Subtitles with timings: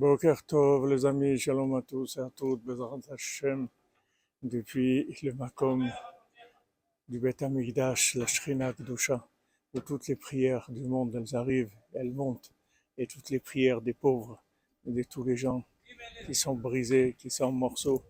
[0.00, 3.68] Boker Tov, les amis, shalom à tous et à toutes, Bezrat Hashem,
[4.42, 5.92] depuis le Makom
[7.06, 9.28] du Bet Amigdash, la Shrina Kedusha,
[9.74, 12.50] où toutes les prières du monde, elles arrivent, elles montent,
[12.96, 14.42] et toutes les prières des pauvres,
[14.86, 15.66] de tous les gens
[16.24, 18.02] qui sont brisés, qui sont en morceaux,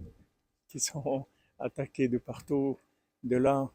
[0.69, 1.27] qui sont
[1.59, 2.79] attaqués de partout,
[3.25, 3.69] de là,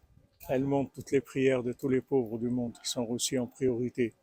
[0.48, 3.48] elles montent toutes les prières de tous les pauvres du monde qui sont reçus en
[3.48, 4.14] priorité.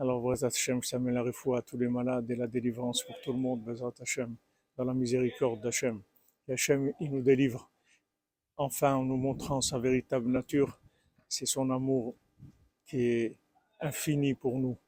[0.00, 3.38] Alors, Bezrat Hashem, la refoua à tous les malades et la délivrance pour tout le
[3.38, 4.34] monde, Bezrat Hashem,
[4.78, 6.00] dans la miséricorde d'Hachem.
[6.48, 7.70] Et Hachem, il nous délivre,
[8.56, 10.80] enfin en nous montrant sa véritable nature.
[11.28, 12.14] C'est son amour
[12.86, 13.36] qui est
[13.78, 14.78] infini pour nous,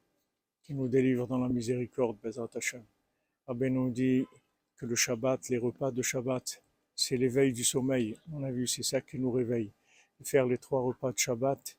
[0.63, 2.83] qui nous délivre dans la miséricorde, Bezrat Hashem.
[3.45, 4.25] Rabbi nous dit
[4.77, 6.63] que le Shabbat, les repas de Shabbat,
[6.95, 8.17] c'est l'éveil du sommeil.
[8.31, 9.71] On a vu, c'est ça qui nous réveille.
[10.23, 11.77] Faire les trois repas de Shabbat,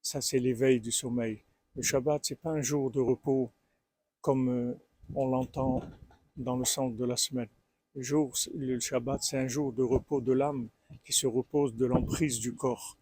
[0.00, 1.42] ça c'est l'éveil du sommeil.
[1.74, 3.50] Le Shabbat, c'est pas un jour de repos
[4.20, 4.74] comme euh,
[5.14, 5.82] on l'entend
[6.36, 7.48] dans le centre de la semaine.
[7.94, 10.68] Le, jour, le Shabbat, c'est un jour de repos de l'âme
[11.02, 12.98] qui se repose de l'emprise du corps.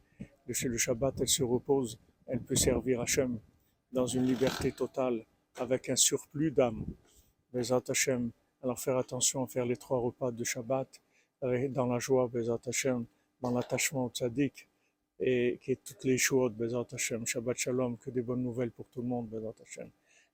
[0.47, 3.41] Le, Shabbat, elle se repose, elle peut servir Hachem
[3.93, 5.25] dans une liberté totale,
[5.57, 6.87] avec un surplus d'âme.
[7.53, 8.31] Bezat Hashem,
[8.63, 10.89] alors faire attention à faire les trois repas de Shabbat,
[11.43, 13.05] dans la joie, Bezat Hashem,
[13.43, 14.69] dans l'attachement au tzaddik,
[15.21, 19.03] et que toutes les choses, Bezat Hashem, Shabbat Shalom, que des bonnes nouvelles pour tout
[19.03, 19.91] le monde, Bezat Hashem.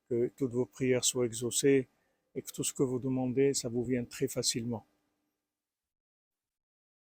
[0.08, 1.88] Que toutes vos prières soient exaucées
[2.34, 4.86] et que tout ce que vous demandez, ça vous vient très facilement.